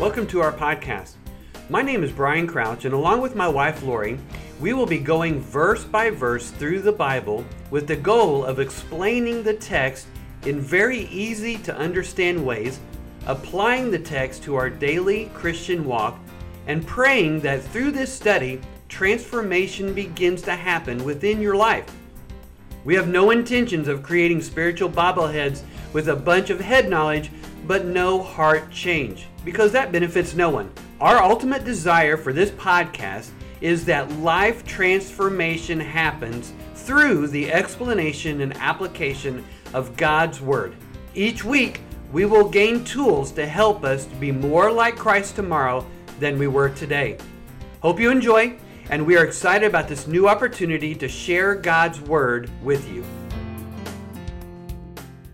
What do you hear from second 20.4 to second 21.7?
to happen within your